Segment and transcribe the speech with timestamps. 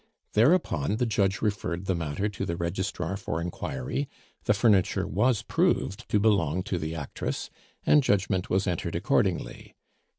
[0.33, 4.09] Thereupon the judge referred the matter to the registrar for inquiry,
[4.45, 7.51] the furniture was proved to belong to the actress,
[7.85, 9.75] and judgment was entered accordingly.